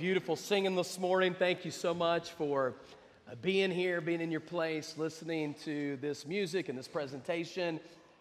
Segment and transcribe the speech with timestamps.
[0.00, 1.34] Beautiful singing this morning.
[1.36, 2.76] Thank you so much for
[3.28, 7.80] uh, being here, being in your place, listening to this music and this presentation.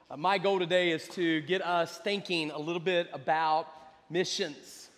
[0.09, 3.67] Uh, my goal today is to get us thinking a little bit about
[4.09, 4.89] missions.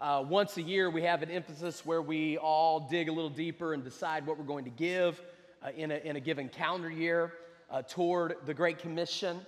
[0.00, 3.74] Uh, once a year, we have an emphasis where we all dig a little deeper
[3.74, 5.20] and decide what we're going to give
[5.64, 7.32] uh, in, a, in a given calendar year
[7.72, 9.40] uh, toward the Great Commission.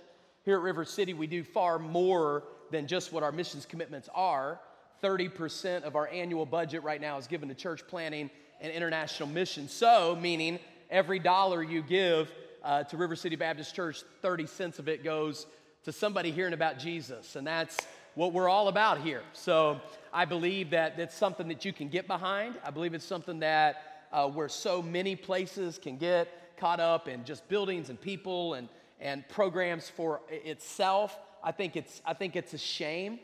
[0.43, 4.59] Here at River City, we do far more than just what our missions commitments are.
[5.03, 8.31] 30% of our annual budget right now is given to church planning
[8.61, 9.67] and international mission.
[9.67, 12.31] So, meaning every dollar you give
[12.63, 15.45] uh, to River City Baptist Church, 30 cents of it goes
[15.83, 17.35] to somebody hearing about Jesus.
[17.35, 17.77] And that's
[18.15, 19.23] what we're all about here.
[19.33, 19.81] So,
[20.13, 22.55] I believe that that's something that you can get behind.
[22.63, 27.25] I believe it's something that uh, where so many places can get caught up in
[27.25, 28.69] just buildings and people and,
[29.01, 31.17] and programs for itself.
[31.43, 33.19] I think it's, I think it's a shame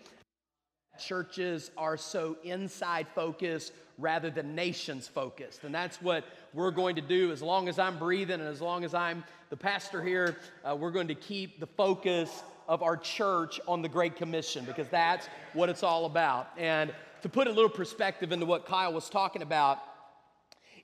[1.00, 5.64] churches are so inside focused rather than nations focused.
[5.64, 8.84] And that's what we're going to do as long as I'm breathing and as long
[8.84, 10.38] as I'm the pastor here.
[10.64, 14.88] Uh, we're going to keep the focus of our church on the Great Commission because
[14.88, 16.50] that's what it's all about.
[16.58, 19.80] And to put a little perspective into what Kyle was talking about,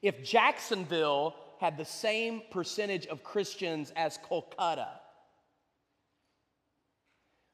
[0.02, 4.90] if Jacksonville had the same percentage of Christians as Kolkata,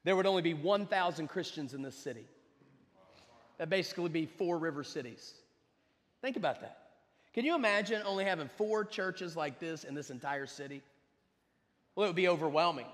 [0.03, 2.25] there would only be 1,000 Christians in this city.
[3.61, 5.35] That basically be four river cities.
[6.23, 6.79] Think about that.
[7.31, 10.81] Can you imagine only having four churches like this in this entire city?
[11.93, 12.87] Well, it would be overwhelming.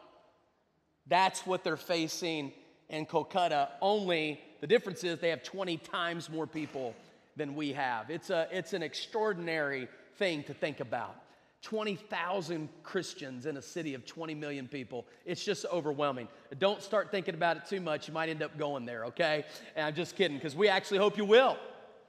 [1.07, 2.51] That's what they're facing
[2.89, 3.69] in Kolkata.
[3.81, 6.93] Only the difference is they have 20 times more people
[7.37, 8.09] than we have.
[8.09, 11.15] It's, a, it's an extraordinary thing to think about.
[11.63, 15.05] 20,000 Christians in a city of 20 million people.
[15.25, 16.27] It's just overwhelming.
[16.59, 18.07] Don't start thinking about it too much.
[18.07, 19.43] You might end up going there, okay?
[19.75, 21.57] And I'm just kidding, because we actually hope you will.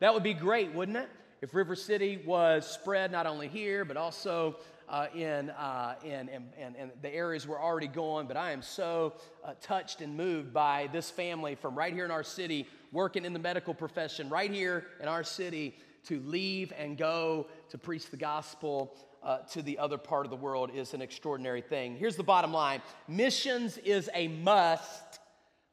[0.00, 1.08] That would be great, wouldn't it?
[1.41, 4.56] If River City was spread not only here, but also
[4.88, 8.26] uh, in, uh, in, in, in, in, the areas we're already going.
[8.26, 12.10] But I am so uh, touched and moved by this family from right here in
[12.10, 16.97] our city, working in the medical profession, right here in our city, to leave and
[16.97, 21.02] go to preach the gospel uh, to the other part of the world is an
[21.02, 21.96] extraordinary thing.
[21.96, 25.20] Here's the bottom line missions is a must,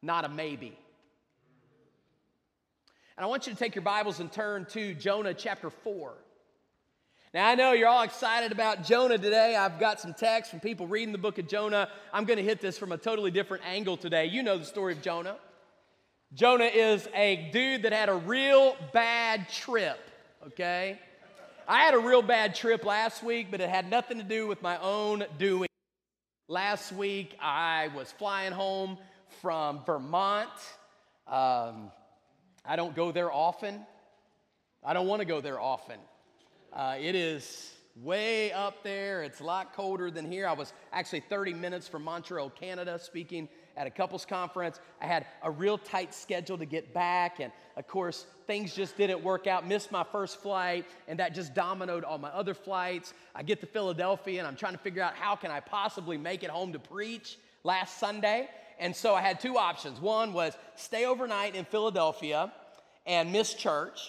[0.01, 0.77] not a maybe.
[3.17, 6.13] And I want you to take your Bibles and turn to Jonah chapter 4.
[7.33, 9.55] Now, I know you're all excited about Jonah today.
[9.55, 11.89] I've got some texts from people reading the book of Jonah.
[12.13, 14.25] I'm going to hit this from a totally different angle today.
[14.25, 15.35] You know the story of Jonah.
[16.33, 19.99] Jonah is a dude that had a real bad trip,
[20.47, 20.99] okay?
[21.67, 24.61] I had a real bad trip last week, but it had nothing to do with
[24.61, 25.67] my own doing.
[26.47, 28.99] Last week, I was flying home
[29.41, 30.49] from Vermont.
[31.27, 31.91] Um,
[32.63, 33.79] I don't go there often.
[34.83, 35.97] I don't want to go there often.
[36.71, 39.23] Uh, it is way up there.
[39.23, 40.47] It's a lot colder than here.
[40.47, 44.79] I was actually 30 minutes from Montreal, Canada, speaking at a couples conference.
[45.01, 49.23] I had a real tight schedule to get back, and of course, things just didn't
[49.23, 49.67] work out.
[49.67, 53.13] Missed my first flight, and that just dominoed all my other flights.
[53.35, 56.43] I get to Philadelphia, and I'm trying to figure out how can I possibly make
[56.43, 58.49] it home to preach last Sunday.
[58.79, 59.99] And so I had two options.
[59.99, 62.51] One was stay overnight in Philadelphia
[63.05, 63.99] and miss church.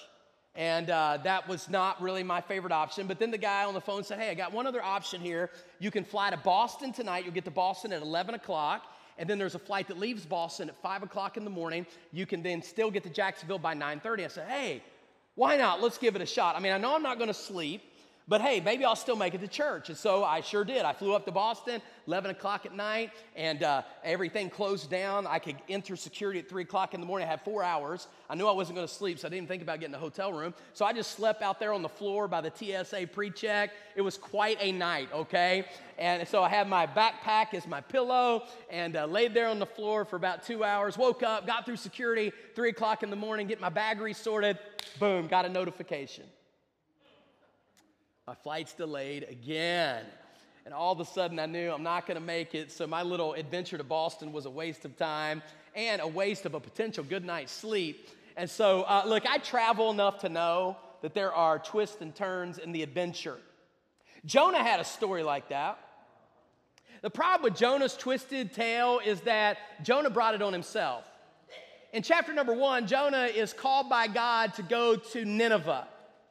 [0.56, 3.06] And uh, that was not really my favorite option.
[3.06, 5.50] But then the guy on the phone said, Hey, I got one other option here.
[5.78, 7.24] You can fly to Boston tonight.
[7.24, 8.82] You'll get to Boston at 11 o'clock
[9.18, 11.86] and then there's a flight that leaves Boston at 5 o'clock in the morning.
[12.12, 14.24] You can then still get to Jacksonville by 9.30.
[14.24, 14.82] I said, hey,
[15.34, 15.82] why not?
[15.82, 16.56] Let's give it a shot.
[16.56, 17.82] I mean, I know I'm not going to sleep,
[18.28, 19.88] but hey, maybe I'll still make it to church.
[19.88, 20.84] And so I sure did.
[20.84, 25.28] I flew up to Boston, 11 o'clock at night, and uh, everything closed down.
[25.28, 27.28] I could enter security at 3 o'clock in the morning.
[27.28, 28.08] I had four hours.
[28.28, 30.32] I knew I wasn't going to sleep, so I didn't think about getting a hotel
[30.32, 30.54] room.
[30.72, 33.70] So I just slept out there on the floor by the TSA pre check.
[33.94, 35.64] It was quite a night, okay?
[35.96, 39.66] And so I had my backpack as my pillow and uh, laid there on the
[39.66, 40.98] floor for about two hours.
[40.98, 44.58] Woke up, got through security, 3 o'clock in the morning, get my bag resorted.
[44.98, 46.24] Boom, got a notification.
[48.28, 50.04] My flight's delayed again.
[50.64, 52.72] And all of a sudden, I knew I'm not going to make it.
[52.72, 55.44] So, my little adventure to Boston was a waste of time
[55.76, 58.08] and a waste of a potential good night's sleep.
[58.36, 62.58] And so, uh, look, I travel enough to know that there are twists and turns
[62.58, 63.36] in the adventure.
[64.24, 65.78] Jonah had a story like that.
[67.02, 71.04] The problem with Jonah's twisted tale is that Jonah brought it on himself.
[71.92, 75.86] In chapter number one, Jonah is called by God to go to Nineveh.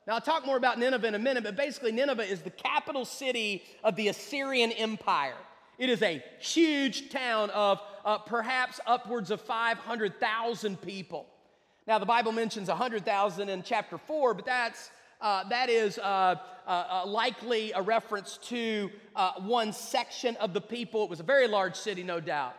[0.07, 3.05] Now, I'll talk more about Nineveh in a minute, but basically, Nineveh is the capital
[3.05, 5.37] city of the Assyrian Empire.
[5.79, 11.25] It is a huge town of uh, perhaps upwards of 500,000 people.
[11.87, 14.91] Now, the Bible mentions 100,000 in chapter 4, but that's,
[15.21, 16.35] uh, that is uh,
[16.67, 21.03] uh, uh, likely a reference to uh, one section of the people.
[21.03, 22.55] It was a very large city, no doubt.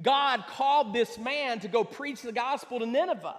[0.00, 3.36] God called this man to go preach the gospel to Nineveh.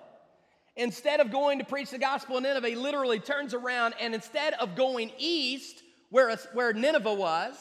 [0.81, 4.53] Instead of going to preach the gospel in Nineveh, he literally turns around and instead
[4.55, 7.55] of going east, where, where Nineveh was,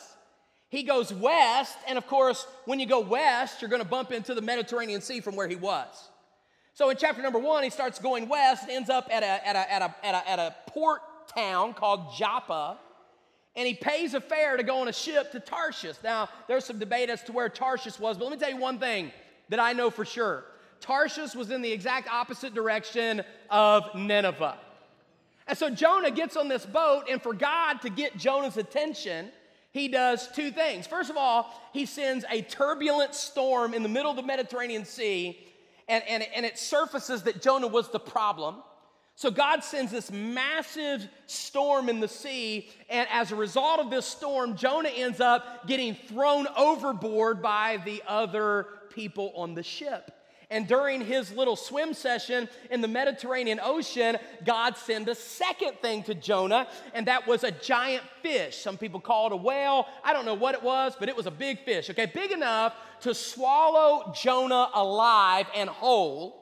[0.71, 1.77] he goes west.
[1.87, 5.21] And of course, when you go west, you're going to bump into the Mediterranean Sea
[5.21, 6.09] from where he was.
[6.73, 9.73] So in chapter number one, he starts going west, ends up at a, at a,
[9.73, 12.79] at a, at a, at a port town called Joppa,
[13.55, 15.97] and he pays a fare to go on a ship to Tarshish.
[16.03, 18.79] Now, there's some debate as to where Tarshish was, but let me tell you one
[18.79, 19.13] thing
[19.51, 20.45] that I know for sure.
[20.81, 24.59] Tarshish was in the exact opposite direction of Nineveh.
[25.47, 29.31] And so Jonah gets on this boat, and for God to get Jonah's attention,
[29.73, 30.87] he does two things.
[30.87, 35.38] First of all, he sends a turbulent storm in the middle of the Mediterranean Sea,
[35.88, 38.56] and, and, and it surfaces that Jonah was the problem.
[39.17, 44.06] So God sends this massive storm in the sea, and as a result of this
[44.06, 50.11] storm, Jonah ends up getting thrown overboard by the other people on the ship.
[50.52, 56.02] And during his little swim session in the Mediterranean Ocean, God sent a second thing
[56.05, 58.56] to Jonah, and that was a giant fish.
[58.56, 59.87] Some people call it a whale.
[60.02, 62.06] I don't know what it was, but it was a big fish, okay?
[62.06, 66.41] Big enough to swallow Jonah alive and whole.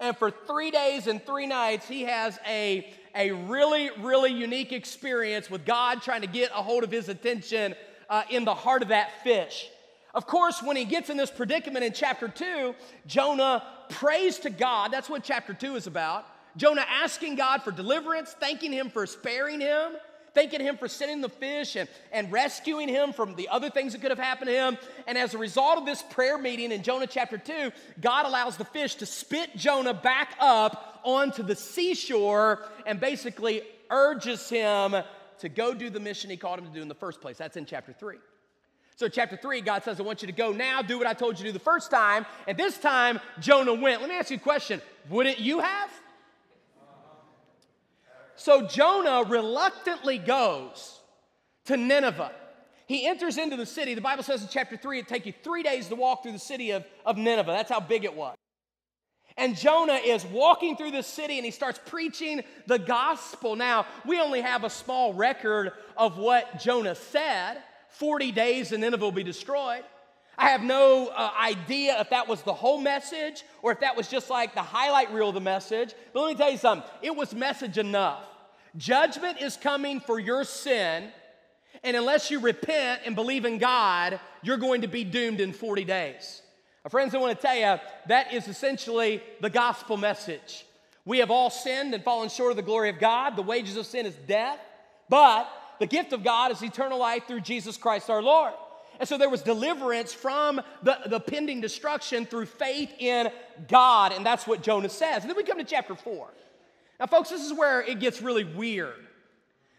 [0.00, 5.48] And for three days and three nights, he has a, a really, really unique experience
[5.48, 7.76] with God trying to get a hold of his attention
[8.10, 9.70] uh, in the heart of that fish.
[10.14, 12.74] Of course, when he gets in this predicament in chapter 2,
[13.06, 14.92] Jonah prays to God.
[14.92, 16.26] That's what chapter 2 is about.
[16.56, 19.92] Jonah asking God for deliverance, thanking him for sparing him,
[20.32, 24.02] thanking him for sending the fish and, and rescuing him from the other things that
[24.02, 24.78] could have happened to him.
[25.08, 28.64] And as a result of this prayer meeting in Jonah chapter 2, God allows the
[28.64, 34.94] fish to spit Jonah back up onto the seashore and basically urges him
[35.40, 37.36] to go do the mission he called him to do in the first place.
[37.36, 38.16] That's in chapter 3.
[38.96, 41.38] So, chapter three, God says, I want you to go now, do what I told
[41.38, 42.26] you to do the first time.
[42.46, 44.00] And this time, Jonah went.
[44.00, 45.90] Let me ask you a question Wouldn't you have?
[48.36, 51.00] So, Jonah reluctantly goes
[51.66, 52.32] to Nineveh.
[52.86, 53.94] He enters into the city.
[53.94, 56.38] The Bible says in chapter 3, it'd take you three days to walk through the
[56.38, 57.50] city of, of Nineveh.
[57.50, 58.36] That's how big it was.
[59.36, 63.56] And Jonah is walking through the city and he starts preaching the gospel.
[63.56, 67.56] Now, we only have a small record of what Jonah said.
[67.94, 69.84] 40 days and Nineveh will be destroyed.
[70.36, 74.08] I have no uh, idea if that was the whole message or if that was
[74.08, 75.94] just like the highlight reel of the message.
[76.12, 78.24] But let me tell you something it was message enough.
[78.76, 81.04] Judgment is coming for your sin,
[81.84, 85.84] and unless you repent and believe in God, you're going to be doomed in 40
[85.84, 86.42] days.
[86.84, 90.66] Now, friends, I want to tell you that is essentially the gospel message.
[91.04, 93.36] We have all sinned and fallen short of the glory of God.
[93.36, 94.58] The wages of sin is death,
[95.08, 98.54] but the gift of God is eternal life through Jesus Christ our Lord.
[99.00, 103.30] And so there was deliverance from the, the pending destruction through faith in
[103.66, 104.12] God.
[104.12, 105.22] And that's what Jonah says.
[105.22, 106.28] And then we come to chapter 4.
[107.00, 108.94] Now, folks, this is where it gets really weird.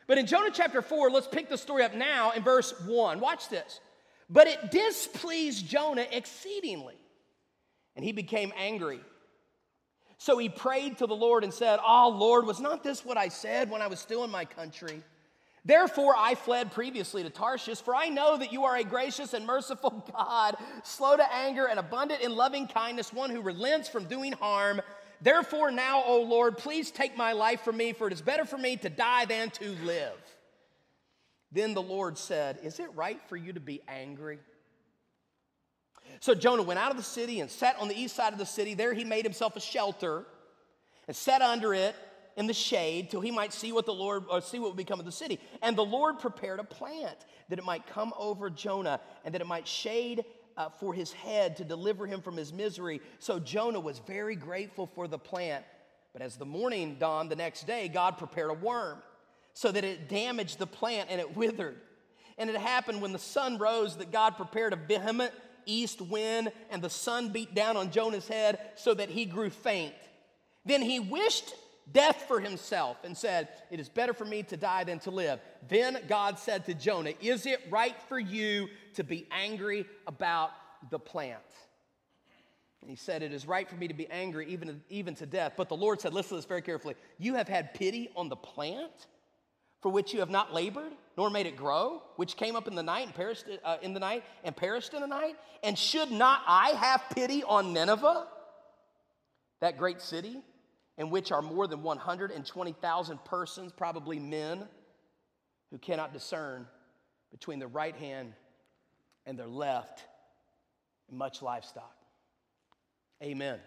[0.07, 3.19] But in Jonah chapter 4, let's pick the story up now in verse 1.
[3.19, 3.79] Watch this.
[4.29, 6.95] But it displeased Jonah exceedingly,
[7.95, 8.99] and he became angry.
[10.17, 13.27] So he prayed to the Lord and said, Oh, Lord, was not this what I
[13.27, 15.03] said when I was still in my country?
[15.65, 19.47] Therefore, I fled previously to Tarshish, for I know that you are a gracious and
[19.47, 24.33] merciful God, slow to anger and abundant in loving kindness, one who relents from doing
[24.33, 24.79] harm.
[25.21, 28.59] Therefore, now, O Lord, please take my life from me, for it is better for
[28.59, 30.13] me to die than to live.
[31.51, 34.37] Then the Lord said, Is it right for you to be angry?
[36.19, 38.45] So Jonah went out of the city and sat on the east side of the
[38.45, 38.75] city.
[38.75, 40.25] There he made himself a shelter
[41.07, 41.95] and sat under it
[42.35, 44.99] in the shade till he might see what the Lord or see what would become
[44.99, 45.39] of the city.
[45.61, 47.17] And the Lord prepared a plant
[47.49, 50.25] that it might come over Jonah and that it might shade
[50.57, 53.01] uh, for his head to deliver him from his misery.
[53.19, 55.65] So Jonah was very grateful for the plant.
[56.13, 58.99] But as the morning dawned the next day, God prepared a worm
[59.53, 61.77] so that it damaged the plant and it withered.
[62.37, 65.33] And it happened when the sun rose that God prepared a vehement
[65.65, 69.93] east wind and the sun beat down on Jonah's head so that he grew faint.
[70.65, 71.53] Then he wished
[71.91, 75.39] death for himself and said, It is better for me to die than to live.
[75.67, 80.51] Then God said to Jonah, Is it right for you to be angry about
[80.89, 81.39] the plant?
[82.81, 85.53] And he said, It is right for me to be angry even, even to death.
[85.57, 86.95] But the Lord said, Listen to this very carefully.
[87.17, 89.07] You have had pity on the plant
[89.81, 92.81] for which you have not labored, nor made it grow, which came up in the
[92.81, 95.35] night and perished uh, in the night and perished in the night.
[95.63, 98.27] And should not I have pity on Nineveh?
[99.61, 100.41] that great city
[100.97, 104.67] in which are more than 120,000 persons, probably men,
[105.71, 106.67] who cannot discern
[107.31, 108.33] between their right hand
[109.25, 110.03] and their left,
[111.09, 111.95] and much livestock.
[113.21, 113.59] Amen.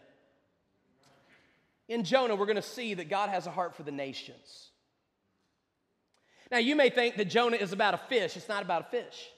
[1.88, 4.70] In Jonah, we're going to see that God has a heart for the nations.
[6.50, 8.36] Now, you may think that Jonah is about a fish.
[8.36, 9.28] It's not about a fish.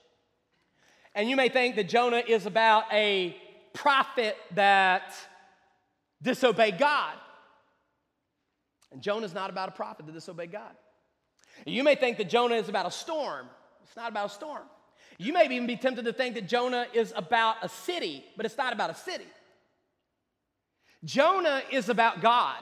[1.14, 3.36] And you may think that Jonah is about a
[3.72, 5.12] prophet that
[6.22, 7.14] disobeyed God.
[8.92, 10.74] And Jonah is not about a prophet that disobeyed God.
[11.66, 13.46] You may think that Jonah is about a storm.
[13.84, 14.62] It's not about a storm.
[15.18, 18.56] You may even be tempted to think that Jonah is about a city, but it's
[18.56, 19.26] not about a city.
[21.04, 22.58] Jonah is about God.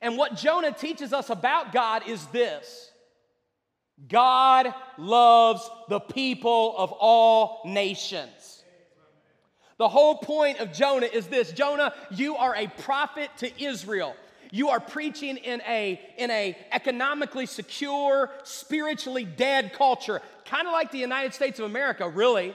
[0.00, 2.90] And what Jonah teaches us about God is this
[4.06, 8.62] God loves the people of all nations.
[9.78, 14.14] The whole point of Jonah is this Jonah, you are a prophet to Israel.
[14.50, 20.90] You are preaching in a, in a economically secure, spiritually dead culture, kind of like
[20.90, 22.54] the United States of America, really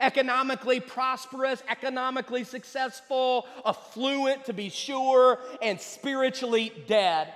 [0.00, 7.32] economically prosperous, economically successful, affluent to be sure, and spiritually dead.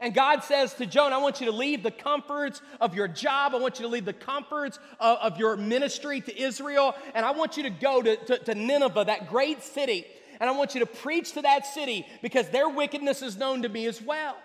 [0.00, 3.54] And God says to Jonah, I want you to leave the comforts of your job.
[3.54, 6.94] I want you to leave the comforts of, of your ministry to Israel.
[7.14, 10.04] And I want you to go to, to, to Nineveh, that great city.
[10.44, 13.70] And I want you to preach to that city because their wickedness is known to
[13.70, 14.36] me as well.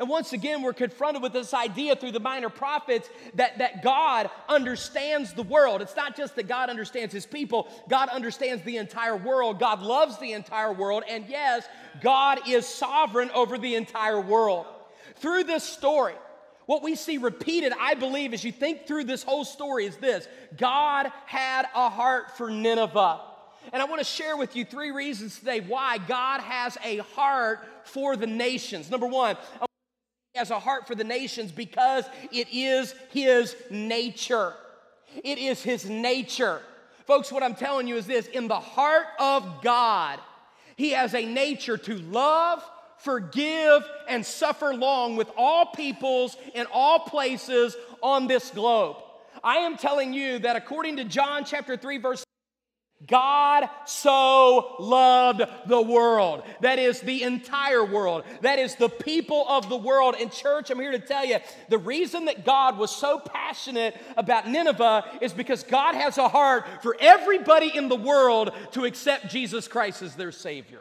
[0.00, 4.30] And once again, we're confronted with this idea through the minor prophets that, that God
[4.48, 5.82] understands the world.
[5.82, 9.60] It's not just that God understands his people, God understands the entire world.
[9.60, 11.04] God loves the entire world.
[11.06, 11.68] And yes,
[12.00, 14.64] God is sovereign over the entire world.
[15.16, 16.14] Through this story,
[16.64, 20.26] what we see repeated, I believe, as you think through this whole story, is this
[20.56, 23.33] God had a heart for Nineveh.
[23.72, 27.66] And I want to share with you three reasons today why God has a heart
[27.84, 28.90] for the nations.
[28.90, 29.36] Number one,
[30.32, 34.54] He has a heart for the nations because it is his nature.
[35.22, 36.60] It is his nature.
[37.06, 40.18] Folks, what I'm telling you is this in the heart of God,
[40.76, 42.64] he has a nature to love,
[42.98, 48.96] forgive, and suffer long with all peoples in all places on this globe.
[49.42, 52.24] I am telling you that according to John chapter 3, verse
[53.06, 56.42] God so loved the world.
[56.60, 58.24] That is the entire world.
[58.40, 60.16] That is the people of the world.
[60.20, 64.48] And, church, I'm here to tell you the reason that God was so passionate about
[64.48, 69.68] Nineveh is because God has a heart for everybody in the world to accept Jesus
[69.68, 70.80] Christ as their Savior.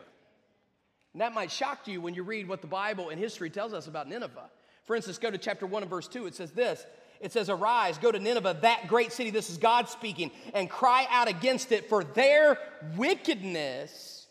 [1.13, 3.87] And that might shock you when you read what the Bible and history tells us
[3.87, 4.49] about Nineveh.
[4.85, 6.25] For instance, go to chapter 1 and verse 2.
[6.25, 6.85] It says this
[7.19, 11.07] it says, Arise, go to Nineveh, that great city, this is God speaking, and cry
[11.09, 12.57] out against it, for their
[12.95, 14.27] wickedness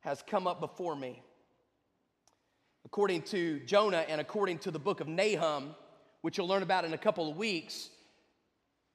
[0.00, 1.22] has come up before me.
[2.84, 5.74] According to Jonah and according to the book of Nahum,
[6.22, 7.88] which you'll learn about in a couple of weeks,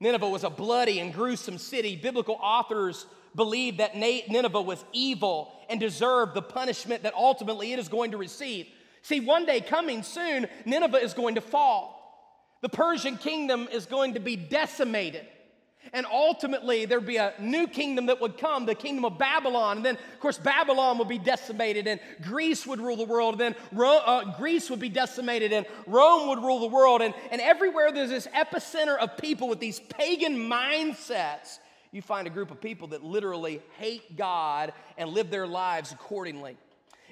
[0.00, 1.96] Nineveh was a bloody and gruesome city.
[1.96, 7.88] Biblical authors believe that Nineveh was evil and deserved the punishment that ultimately it is
[7.88, 8.66] going to receive.
[9.02, 11.97] See, one day coming soon, Nineveh is going to fall.
[12.60, 15.26] The Persian kingdom is going to be decimated.
[15.92, 19.78] And ultimately, there'd be a new kingdom that would come, the kingdom of Babylon.
[19.78, 23.40] And then, of course, Babylon would be decimated, and Greece would rule the world.
[23.40, 27.00] And then uh, Greece would be decimated, and Rome would rule the world.
[27.00, 31.58] And, and everywhere there's this epicenter of people with these pagan mindsets,
[31.90, 36.58] you find a group of people that literally hate God and live their lives accordingly.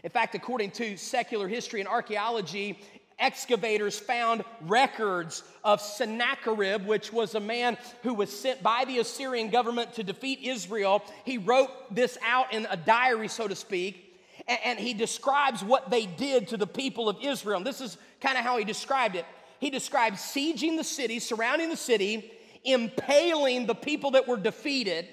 [0.03, 2.79] In fact, according to secular history and archaeology,
[3.19, 9.51] excavators found records of Sennacherib, which was a man who was sent by the Assyrian
[9.51, 11.03] government to defeat Israel.
[11.25, 14.03] He wrote this out in a diary, so to speak,
[14.47, 17.57] and, he describes what they did to the people of Israel.
[17.57, 19.25] And this is kind of how he described it.
[19.59, 22.31] He described sieging the city, surrounding the city,
[22.63, 25.09] impaling the people that were defeated.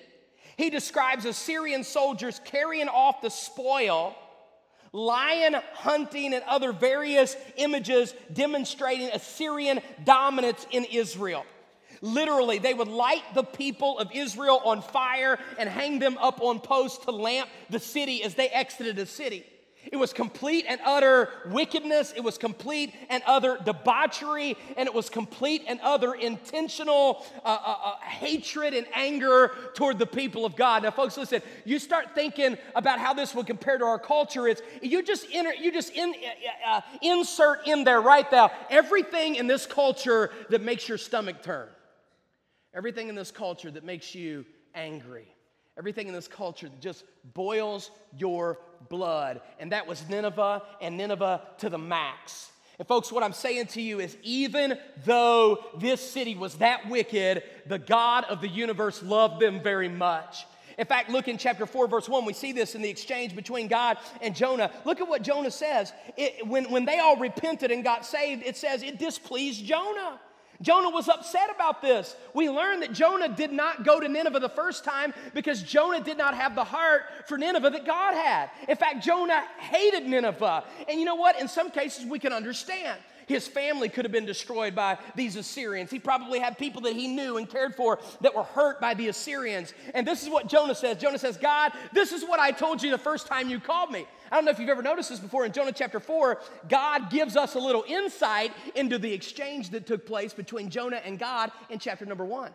[0.57, 4.15] He describes Assyrian soldiers carrying off the spoil
[4.93, 11.45] lion hunting, and other various images demonstrating Assyrian dominance in Israel.
[12.01, 16.59] Literally, they would light the people of Israel on fire and hang them up on
[16.59, 19.45] posts to lamp the city as they exited the city.
[19.91, 22.13] It was complete and utter wickedness.
[22.15, 24.57] It was complete and utter debauchery.
[24.77, 30.05] And it was complete and utter intentional uh, uh, uh, hatred and anger toward the
[30.05, 30.83] people of God.
[30.83, 34.47] Now, folks, listen, you start thinking about how this would compare to our culture.
[34.47, 36.13] It's you just, enter, you just in,
[36.65, 41.43] uh, uh, insert in there right now everything in this culture that makes your stomach
[41.43, 41.67] turn,
[42.73, 45.32] everything in this culture that makes you angry
[45.77, 47.03] Everything in this culture just
[47.33, 49.41] boils your blood.
[49.59, 52.51] And that was Nineveh and Nineveh to the max.
[52.79, 57.43] And, folks, what I'm saying to you is even though this city was that wicked,
[57.67, 60.45] the God of the universe loved them very much.
[60.77, 62.25] In fact, look in chapter 4, verse 1.
[62.25, 64.71] We see this in the exchange between God and Jonah.
[64.85, 65.93] Look at what Jonah says.
[66.17, 70.19] It, when, when they all repented and got saved, it says it displeased Jonah.
[70.62, 72.15] Jonah was upset about this.
[72.33, 76.17] We learned that Jonah did not go to Nineveh the first time because Jonah did
[76.17, 78.50] not have the heart for Nineveh that God had.
[78.69, 80.63] In fact, Jonah hated Nineveh.
[80.88, 81.39] And you know what?
[81.39, 83.00] In some cases, we can understand.
[83.27, 85.91] His family could have been destroyed by these Assyrians.
[85.91, 89.07] He probably had people that he knew and cared for that were hurt by the
[89.07, 89.73] Assyrians.
[89.93, 92.91] And this is what Jonah says Jonah says, God, this is what I told you
[92.91, 94.05] the first time you called me.
[94.31, 95.45] I don't know if you've ever noticed this before.
[95.45, 100.05] In Jonah chapter 4, God gives us a little insight into the exchange that took
[100.05, 102.51] place between Jonah and God in chapter number 1.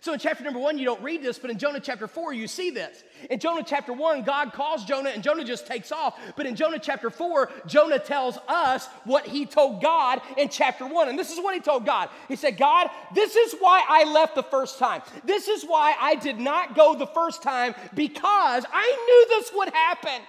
[0.00, 2.48] So in chapter number one, you don't read this, but in Jonah chapter four, you
[2.48, 3.04] see this.
[3.30, 6.18] In Jonah chapter one, God calls Jonah and Jonah just takes off.
[6.36, 11.08] But in Jonah chapter four, Jonah tells us what he told God in chapter one.
[11.08, 12.08] And this is what he told God.
[12.28, 15.02] He said, God, this is why I left the first time.
[15.24, 19.68] This is why I did not go the first time because I knew this would
[19.70, 20.22] happen.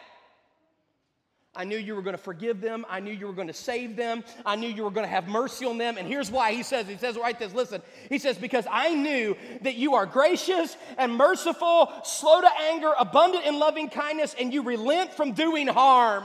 [1.56, 2.86] I knew you were going to forgive them.
[2.90, 4.24] I knew you were going to save them.
[4.46, 5.98] I knew you were going to have mercy on them.
[5.98, 7.82] And here's why he says, he says, write this, listen.
[8.10, 13.46] He says, because I knew that you are gracious and merciful, slow to anger, abundant
[13.46, 16.24] in loving kindness, and you relent from doing harm.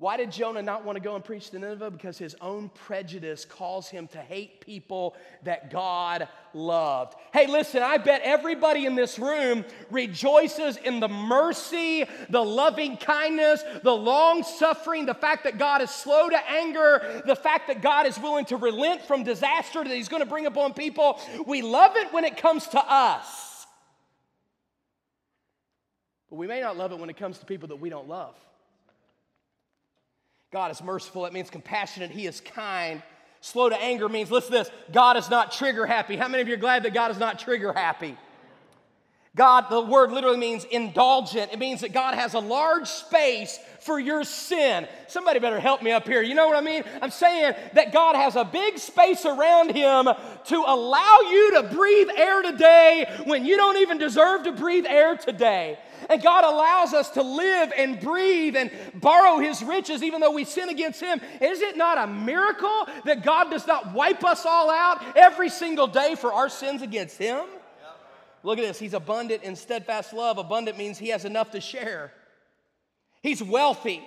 [0.00, 1.90] Why did Jonah not want to go and preach to Nineveh?
[1.90, 7.16] Because his own prejudice caused him to hate people that God loved.
[7.32, 13.64] Hey, listen, I bet everybody in this room rejoices in the mercy, the loving kindness,
[13.82, 18.06] the long suffering, the fact that God is slow to anger, the fact that God
[18.06, 21.20] is willing to relent from disaster that He's going to bring upon people.
[21.44, 23.66] We love it when it comes to us,
[26.30, 28.36] but we may not love it when it comes to people that we don't love.
[30.50, 32.10] God is merciful, that means compassionate.
[32.10, 33.02] He is kind.
[33.40, 36.16] Slow to anger means, listen to this God is not trigger happy.
[36.16, 38.16] How many of you are glad that God is not trigger happy?
[39.36, 41.52] God, the word literally means indulgent.
[41.52, 44.88] It means that God has a large space for your sin.
[45.06, 46.22] Somebody better help me up here.
[46.22, 46.82] You know what I mean?
[47.00, 50.08] I'm saying that God has a big space around Him
[50.46, 55.16] to allow you to breathe air today when you don't even deserve to breathe air
[55.16, 55.78] today.
[56.08, 60.44] And God allows us to live and breathe and borrow His riches even though we
[60.44, 61.20] sin against Him.
[61.40, 65.86] Is it not a miracle that God does not wipe us all out every single
[65.86, 67.40] day for our sins against Him?
[68.42, 68.78] Look at this.
[68.78, 70.38] He's abundant in steadfast love.
[70.38, 72.12] Abundant means He has enough to share.
[73.22, 74.02] He's wealthy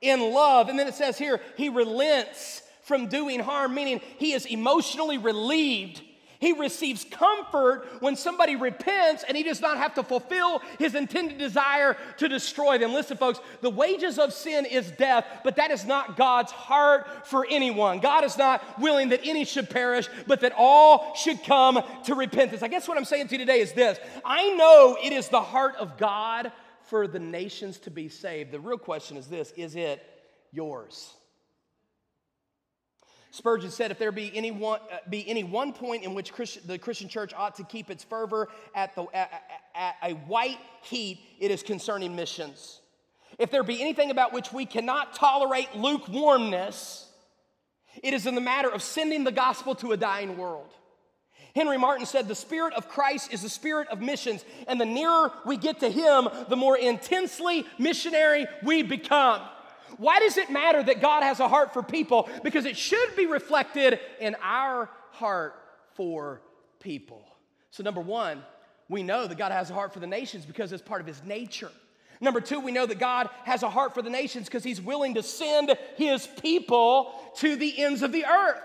[0.00, 0.68] in love.
[0.68, 6.02] And then it says here, He relents from doing harm, meaning He is emotionally relieved
[6.40, 11.36] he receives comfort when somebody repents and he does not have to fulfill his intended
[11.36, 12.94] desire to destroy them.
[12.94, 17.46] Listen, folks, the wages of sin is death, but that is not God's heart for
[17.48, 18.00] anyone.
[18.00, 22.62] God is not willing that any should perish, but that all should come to repentance.
[22.62, 25.42] I guess what I'm saying to you today is this I know it is the
[25.42, 26.52] heart of God
[26.84, 28.50] for the nations to be saved.
[28.50, 30.02] The real question is this is it
[30.52, 31.12] yours?
[33.32, 36.62] Spurgeon said, if there be any one, uh, be any one point in which Christian,
[36.66, 39.42] the Christian church ought to keep its fervor at, the, at,
[39.74, 42.80] at a white heat, it is concerning missions.
[43.38, 47.08] If there be anything about which we cannot tolerate lukewarmness,
[48.02, 50.74] it is in the matter of sending the gospel to a dying world.
[51.54, 55.32] Henry Martyn said, The Spirit of Christ is the spirit of missions, and the nearer
[55.44, 59.40] we get to Him, the more intensely missionary we become.
[59.98, 62.28] Why does it matter that God has a heart for people?
[62.42, 65.54] Because it should be reflected in our heart
[65.94, 66.40] for
[66.80, 67.24] people.
[67.70, 68.42] So, number one,
[68.88, 71.22] we know that God has a heart for the nations because it's part of his
[71.24, 71.70] nature.
[72.20, 75.14] Number two, we know that God has a heart for the nations because he's willing
[75.14, 78.60] to send his people to the ends of the earth.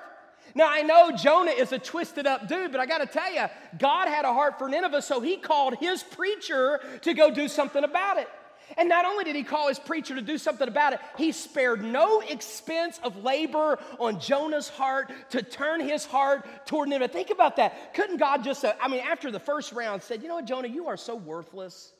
[0.55, 3.45] Now, I know Jonah is a twisted up dude, but I got to tell you,
[3.77, 7.83] God had a heart for Nineveh, so he called his preacher to go do something
[7.83, 8.29] about it.
[8.77, 11.83] And not only did he call his preacher to do something about it, he spared
[11.83, 17.07] no expense of labor on Jonah's heart to turn his heart toward Nineveh.
[17.07, 17.93] Think about that.
[17.93, 20.67] Couldn't God just, uh, I mean, after the first round, said, You know what, Jonah,
[20.67, 21.93] you are so worthless.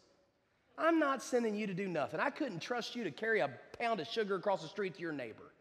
[0.78, 2.19] I'm not sending you to do nothing.
[2.19, 3.49] I couldn't trust you to carry a
[3.80, 5.51] pound of sugar across the street to your neighbor.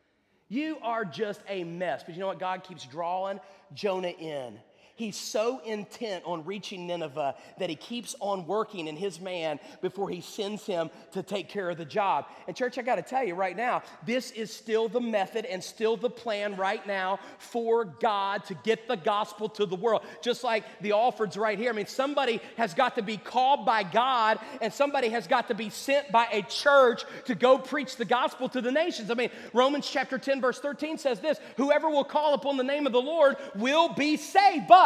[0.48, 2.02] You are just a mess.
[2.04, 2.38] But you know what?
[2.38, 3.40] God keeps drawing
[3.72, 4.58] Jonah in.
[4.96, 10.08] He's so intent on reaching Nineveh that he keeps on working in his man before
[10.08, 12.26] he sends him to take care of the job.
[12.46, 15.62] And, church, I got to tell you right now, this is still the method and
[15.62, 20.02] still the plan right now for God to get the gospel to the world.
[20.22, 21.70] Just like the Alfords right here.
[21.70, 25.54] I mean, somebody has got to be called by God and somebody has got to
[25.54, 29.10] be sent by a church to go preach the gospel to the nations.
[29.10, 32.86] I mean, Romans chapter 10, verse 13 says this Whoever will call upon the name
[32.86, 34.68] of the Lord will be saved.
[34.68, 34.83] But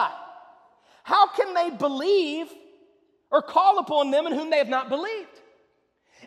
[1.09, 2.49] how can they believe
[3.31, 5.41] or call upon them in whom they have not believed?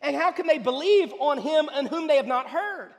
[0.01, 2.89] And how can they believe on him in whom they have not heard?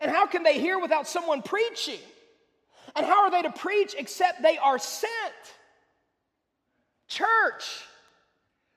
[0.00, 1.98] And how can they hear without someone preaching?
[2.94, 5.10] And how are they to preach except they are sent?
[7.08, 7.82] Church,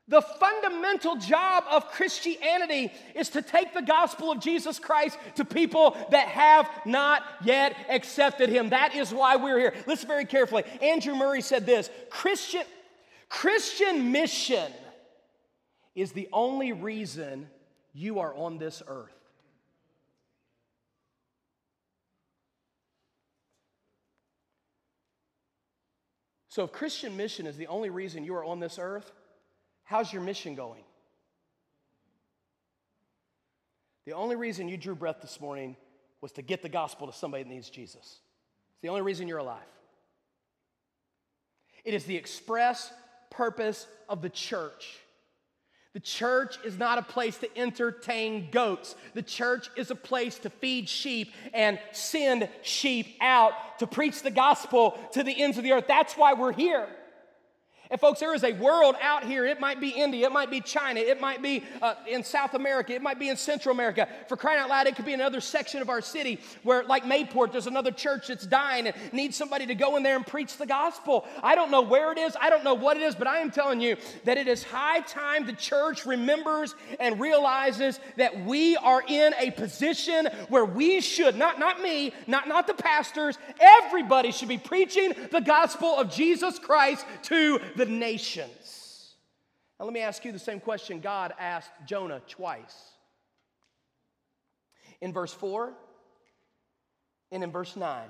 [0.07, 5.97] the fundamental job of Christianity is to take the gospel of Jesus Christ to people
[6.11, 8.69] that have not yet accepted him.
[8.69, 9.73] That is why we're here.
[9.85, 10.63] Listen very carefully.
[10.81, 12.63] Andrew Murray said this Christian,
[13.27, 14.71] Christian mission
[15.93, 17.47] is the only reason
[17.93, 19.11] you are on this earth.
[26.47, 29.11] So, if Christian mission is the only reason you are on this earth,
[29.87, 30.83] How's your mission going?
[34.05, 35.77] The only reason you drew breath this morning
[36.19, 38.19] was to get the gospel to somebody that needs Jesus.
[38.73, 39.61] It's the only reason you're alive.
[41.85, 42.91] It is the express
[43.29, 44.99] purpose of the church.
[45.93, 48.93] The church is not a place to entertain goats.
[49.13, 54.31] The church is a place to feed sheep and send sheep out to preach the
[54.31, 55.85] gospel to the ends of the earth.
[55.87, 56.89] That's why we're here.
[57.89, 59.45] And, folks, there is a world out here.
[59.45, 62.93] It might be India, it might be China, it might be uh, in South America,
[62.93, 64.07] it might be in Central America.
[64.27, 67.51] For crying out loud, it could be another section of our city where, like Mayport,
[67.51, 70.65] there's another church that's dying and needs somebody to go in there and preach the
[70.65, 71.25] gospel.
[71.41, 73.51] I don't know where it is, I don't know what it is, but I am
[73.51, 73.95] telling you
[74.25, 79.51] that it is high time the church remembers and realizes that we are in a
[79.51, 85.13] position where we should, not, not me, not, not the pastors, everybody should be preaching
[85.31, 89.13] the gospel of Jesus Christ to the nations.
[89.79, 92.91] Now, let me ask you the same question God asked Jonah twice.
[94.99, 95.73] In verse 4
[97.31, 98.09] and in verse 9.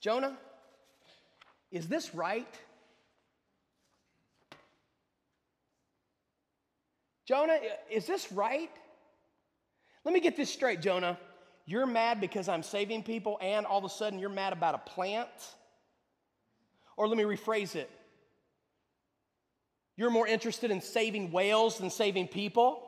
[0.00, 0.36] Jonah,
[1.70, 2.52] is this right?
[7.26, 7.58] Jonah,
[7.90, 8.70] is this right?
[10.04, 11.18] Let me get this straight, Jonah.
[11.66, 14.78] You're mad because I'm saving people, and all of a sudden you're mad about a
[14.78, 15.28] plant?
[16.98, 17.88] Or let me rephrase it
[19.98, 22.84] you're more interested in saving whales than saving people?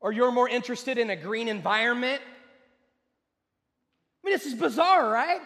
[0.00, 2.20] Or you're more interested in a green environment?
[2.20, 2.24] I
[4.24, 5.40] mean, this is bizarre, right?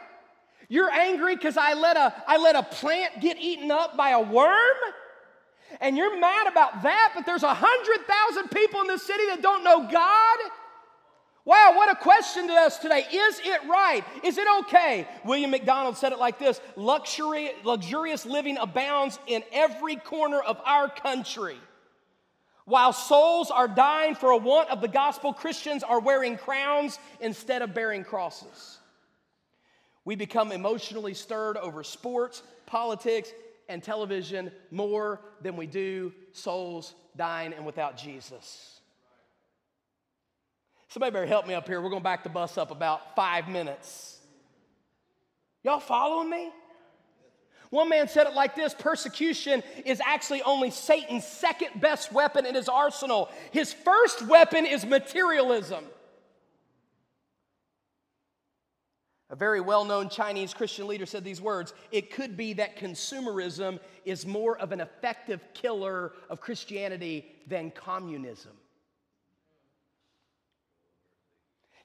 [0.71, 4.21] You're angry because I let a I let a plant get eaten up by a
[4.23, 4.77] worm?
[5.79, 9.43] And you're mad about that, but there's a hundred thousand people in this city that
[9.43, 10.39] don't know God?
[11.45, 13.05] Wow, what a question to us today.
[13.13, 14.05] Is it right?
[14.23, 15.09] Is it okay?
[15.25, 20.89] William MacDonald said it like this Luxury, luxurious living abounds in every corner of our
[20.89, 21.57] country.
[22.65, 27.61] While souls are dying for a want of the gospel, Christians are wearing crowns instead
[27.61, 28.79] of bearing crosses.
[30.05, 33.31] We become emotionally stirred over sports, politics,
[33.69, 38.81] and television more than we do souls dying and without Jesus.
[40.93, 41.81] Somebody better help me up here.
[41.81, 44.19] We're going to back the bus up about five minutes.
[45.65, 46.51] Y'all following me?
[47.71, 52.55] One man said it like this persecution is actually only Satan's second best weapon in
[52.55, 53.31] his arsenal.
[53.53, 55.83] His first weapon is materialism.
[59.31, 63.81] A very well known Chinese Christian leader said these words It could be that consumerism
[64.05, 68.53] is more of an effective killer of Christianity than communism.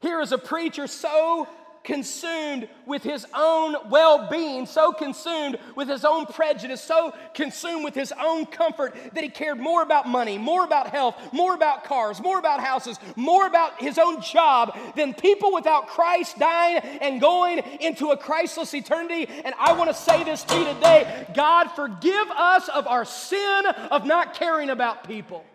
[0.01, 1.47] Here is a preacher so
[1.87, 7.95] consumed with his own well being, so consumed with his own prejudice, so consumed with
[7.95, 12.21] his own comfort that he cared more about money, more about health, more about cars,
[12.21, 17.59] more about houses, more about his own job than people without Christ dying and going
[17.79, 19.25] into a Christless eternity.
[19.45, 23.65] And I want to say this to you today God, forgive us of our sin
[23.89, 25.45] of not caring about people.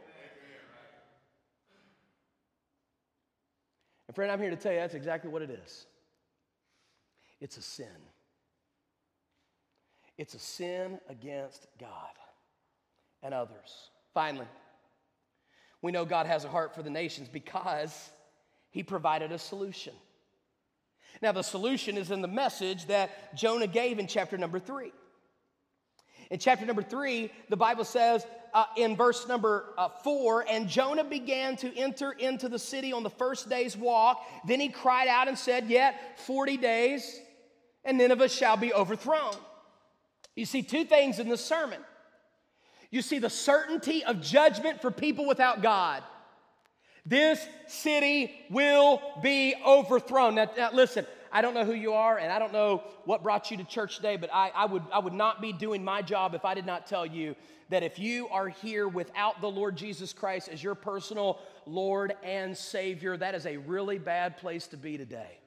[4.12, 5.87] And friend, I'm here to tell you that's exactly what it is
[7.40, 7.87] it's a sin.
[10.18, 12.12] It's a sin against God
[13.22, 13.88] and others.
[14.12, 14.48] Finally,
[15.81, 18.11] we know God has a heart for the nations because
[18.70, 19.94] He provided a solution.
[21.22, 24.92] Now, the solution is in the message that Jonah gave in chapter number three.
[26.31, 31.05] In chapter number three, the Bible says uh, in verse number uh, four, and Jonah
[31.05, 34.23] began to enter into the city on the first day's walk.
[34.47, 37.21] Then he cried out and said, Yet 40 days,
[37.85, 39.35] and Nineveh shall be overthrown.
[40.35, 41.81] You see two things in this sermon.
[42.91, 46.03] You see the certainty of judgment for people without God.
[47.05, 50.37] This city will be overthrown.
[50.37, 53.51] Now, now, listen, I don't know who you are and I don't know what brought
[53.51, 56.35] you to church today, but I, I, would, I would not be doing my job
[56.35, 57.35] if I did not tell you
[57.71, 62.57] that if you are here without the Lord Jesus Christ as your personal Lord and
[62.57, 65.38] Savior, that is a really bad place to be today.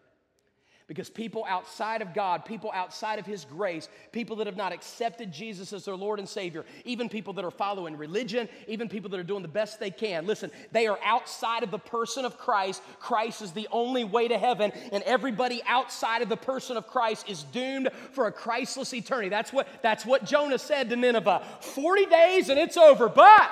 [0.87, 5.31] Because people outside of God, people outside of His grace, people that have not accepted
[5.31, 9.19] Jesus as their Lord and Savior, even people that are following religion, even people that
[9.19, 12.83] are doing the best they can, listen, they are outside of the person of Christ.
[12.99, 17.27] Christ is the only way to heaven, and everybody outside of the person of Christ
[17.27, 19.29] is doomed for a Christless eternity.
[19.29, 23.09] That's what, that's what Jonah said to Nineveh 40 days and it's over.
[23.09, 23.49] But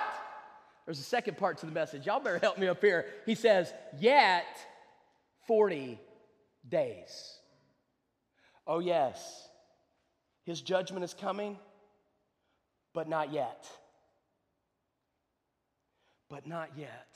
[0.86, 2.06] there's a second part to the message.
[2.06, 3.06] Y'all better help me up here.
[3.26, 4.46] He says, Yet
[5.48, 6.00] 40
[6.67, 7.38] days.
[8.65, 9.47] Oh, yes,
[10.45, 11.58] his judgment is coming,
[12.93, 13.67] but not yet.
[16.30, 17.08] But not yet.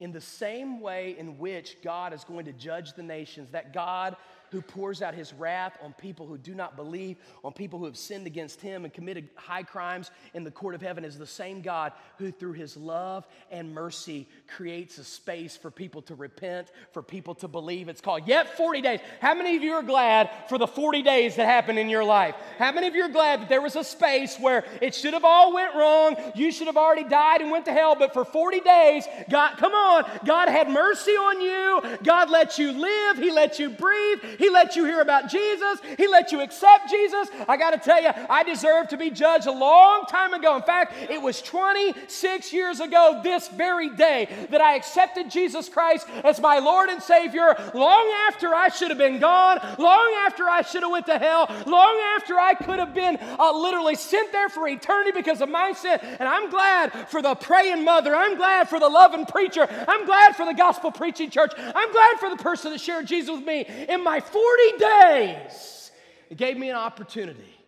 [0.00, 4.16] In the same way in which God is going to judge the nations, that God
[4.50, 7.96] who pours out his wrath on people who do not believe, on people who have
[7.96, 11.60] sinned against him and committed high crimes in the court of heaven, is the same
[11.60, 17.02] God who, through his love and mercy, creates a space for people to repent, for
[17.02, 17.88] people to believe.
[17.88, 19.00] It's called Yet 40 Days.
[19.20, 22.34] How many of you are glad for the 40 days that happened in your life?
[22.58, 25.24] How many of you are glad that there was a space where it should have
[25.24, 26.16] all went wrong?
[26.34, 29.72] You should have already died and went to hell, but for 40 days, God, come
[29.72, 31.98] on, God had mercy on you.
[32.02, 33.18] God let you live.
[33.18, 34.18] He let you breathe.
[34.38, 35.80] He let you hear about Jesus.
[35.96, 37.28] He let you accept Jesus.
[37.48, 40.56] I got to tell you, I deserve to be judged a long time ago.
[40.56, 46.06] In fact, it was 26 years ago this very day that I accepted Jesus Christ
[46.24, 50.62] as my Lord and Savior long after I should have been gone, long after I
[50.62, 54.48] should have went to hell, long after I could have been uh, literally sent there
[54.48, 55.98] for eternity because of my sin.
[56.18, 58.14] And I'm glad for the praying mother.
[58.14, 59.66] I'm glad for the loving preacher.
[59.88, 61.52] I'm glad for the gospel preaching church.
[61.56, 65.90] I'm glad for the person that shared Jesus with me in my 40 days,
[66.30, 67.58] it gave me an opportunity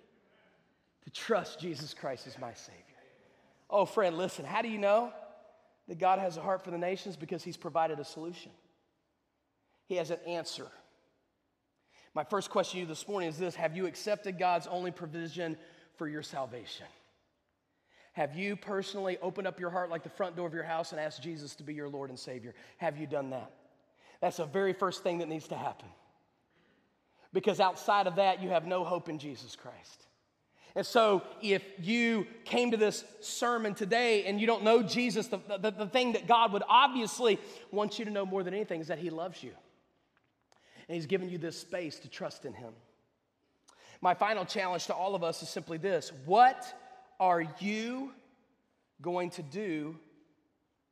[1.05, 2.77] to trust Jesus Christ as my Savior.
[3.69, 5.13] Oh, friend, listen, how do you know
[5.89, 7.17] that God has a heart for the nations?
[7.17, 8.51] Because He's provided a solution,
[9.87, 10.67] He has an answer.
[12.13, 15.57] My first question to you this morning is this Have you accepted God's only provision
[15.97, 16.87] for your salvation?
[18.15, 21.01] Have you personally opened up your heart like the front door of your house and
[21.01, 22.55] asked Jesus to be your Lord and Savior?
[22.79, 23.53] Have you done that?
[24.21, 25.89] That's the very first thing that needs to happen
[27.33, 30.07] because outside of that, you have no hope in Jesus Christ.
[30.77, 35.41] And so, if you came to this sermon today and you don't know Jesus, the,
[35.59, 37.41] the, the, thing that God would obviously
[37.73, 39.51] want you to know more than anything is that He loves you.
[40.89, 42.73] And He's given you this space to trust in Him.
[44.01, 46.73] My final challenge to all of us is simply this What
[47.19, 48.13] are you
[49.03, 49.97] going to do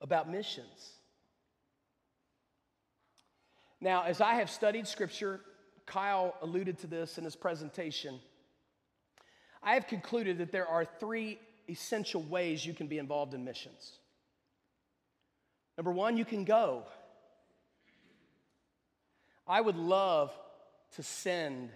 [0.01, 0.93] about missions?
[3.81, 5.41] Now, as I have studied Scripture
[5.89, 8.21] Kyle alluded to this in his presentation.
[9.63, 13.99] I have concluded that there are three essential ways you can be involved in missions.
[15.79, 16.85] Number one, you can go.
[19.47, 20.31] I would love
[20.97, 21.71] to send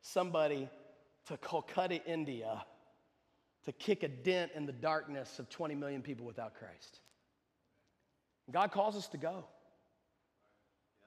[0.00, 0.68] somebody
[1.26, 2.64] to Kolkata, India
[3.66, 7.00] to kick a dent in the darkness of 20 million people without Christ.
[8.50, 9.44] God calls us to go.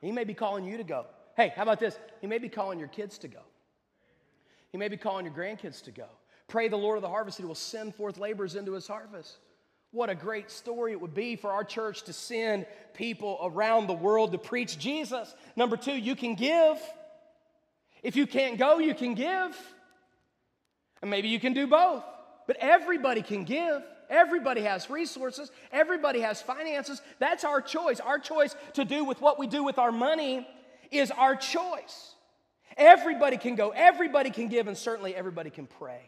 [0.02, 1.08] He may be calling you to go.
[1.36, 1.98] Hey, how about this?
[2.22, 3.40] He may be calling your kids to go.
[4.72, 6.06] He may be calling your grandkids to go.
[6.48, 9.38] Pray the Lord of the harvest, He will send forth laborers into His harvest.
[9.92, 12.66] What a great story it would be for our church to send
[12.96, 15.34] people around the world to preach Jesus.
[15.56, 16.80] Number two, you can give.
[18.02, 19.56] If you can't go, you can give.
[21.04, 22.04] And maybe you can do both.
[22.48, 23.84] But everybody can give.
[24.10, 25.52] Everybody has resources.
[25.72, 27.02] Everybody has finances.
[27.20, 28.00] That's our choice.
[28.00, 30.48] Our choice to do with what we do with our money
[30.94, 32.16] is our choice.
[32.76, 36.02] Everybody can go, everybody can give, and certainly everybody can pray.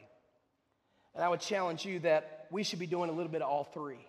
[1.13, 3.63] And I would challenge you that we should be doing a little bit of all
[3.63, 4.05] three.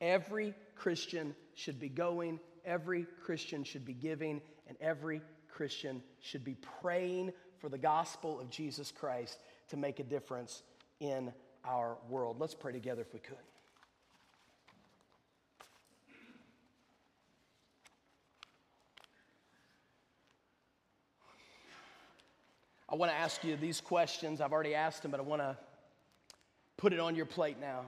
[0.00, 6.56] Every Christian should be going, every Christian should be giving, and every Christian should be
[6.82, 10.62] praying for the gospel of Jesus Christ to make a difference
[11.00, 11.32] in
[11.64, 12.38] our world.
[12.38, 13.36] Let's pray together if we could.
[22.88, 24.40] I want to ask you these questions.
[24.40, 25.56] I've already asked them, but I want to
[26.76, 27.86] put it on your plate now.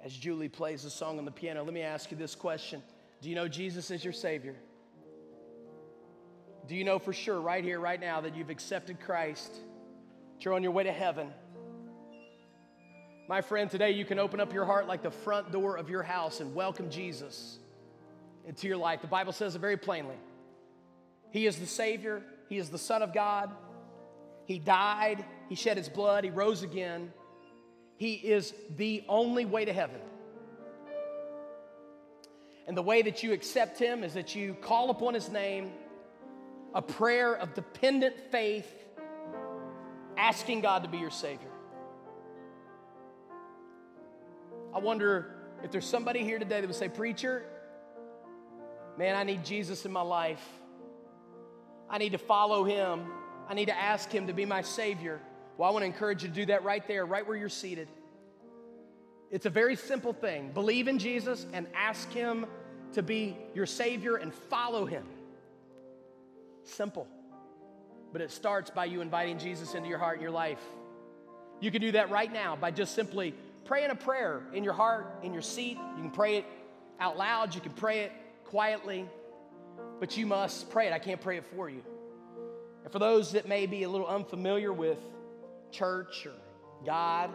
[0.00, 2.82] As Julie plays the song on the piano, let me ask you this question
[3.20, 4.54] Do you know Jesus is your Savior?
[6.68, 9.52] Do you know for sure, right here, right now, that you've accepted Christ?
[9.52, 11.32] That you're on your way to heaven?
[13.28, 16.02] My friend, today you can open up your heart like the front door of your
[16.02, 17.58] house and welcome Jesus
[18.46, 19.00] into your life.
[19.00, 20.16] The Bible says it very plainly.
[21.30, 23.50] He is the Savior, He is the Son of God.
[24.52, 27.10] He died, He shed His blood, He rose again.
[27.96, 30.00] He is the only way to heaven.
[32.66, 35.72] And the way that you accept Him is that you call upon His name,
[36.74, 38.70] a prayer of dependent faith,
[40.18, 41.48] asking God to be your Savior.
[44.74, 45.34] I wonder
[45.64, 47.42] if there's somebody here today that would say, Preacher,
[48.98, 50.46] man, I need Jesus in my life.
[51.88, 53.06] I need to follow Him.
[53.48, 55.20] I need to ask Him to be my Savior.
[55.56, 57.88] Well, I want to encourage you to do that right there, right where you're seated.
[59.30, 60.50] It's a very simple thing.
[60.52, 62.46] Believe in Jesus and ask Him
[62.92, 65.04] to be your Savior and follow Him.
[66.64, 67.08] Simple.
[68.12, 70.62] But it starts by you inviting Jesus into your heart and your life.
[71.60, 75.20] You can do that right now by just simply praying a prayer in your heart,
[75.22, 75.78] in your seat.
[75.96, 76.44] You can pray it
[77.00, 78.12] out loud, you can pray it
[78.44, 79.08] quietly,
[79.98, 80.92] but you must pray it.
[80.92, 81.82] I can't pray it for you.
[82.84, 84.98] And for those that may be a little unfamiliar with
[85.70, 86.32] church or
[86.84, 87.30] God,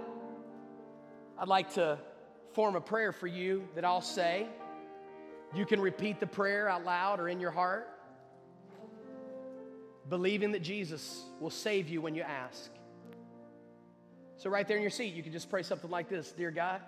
[1.39, 1.97] I'd like to
[2.53, 4.47] form a prayer for you that I'll say.
[5.55, 7.87] You can repeat the prayer out loud or in your heart,
[10.09, 12.69] believing that Jesus will save you when you ask.
[14.37, 16.81] So, right there in your seat, you can just pray something like this Dear God,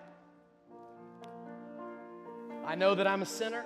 [2.66, 3.66] I know that I'm a sinner.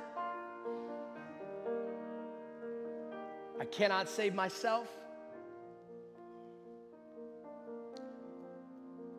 [3.63, 4.89] I cannot save myself.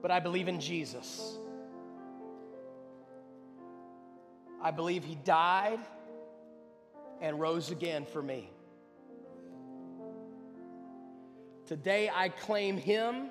[0.02, 1.38] But I believe in Jesus.
[4.62, 5.78] I believe he died
[7.22, 8.50] and rose again for me.
[11.64, 13.30] Today I claim him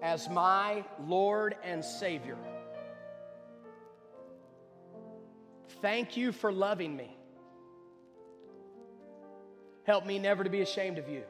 [0.00, 2.38] as my Lord and Savior.
[5.82, 7.16] Thank you for loving me.
[9.90, 11.24] Help me never to be ashamed of you.